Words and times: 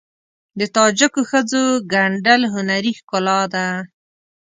د 0.59 0.61
تاجکو 0.75 1.21
ښځو 1.29 1.63
ګنډل 1.91 2.41
هنري 2.53 2.91
ښکلا 2.99 3.39
ده. 3.53 3.65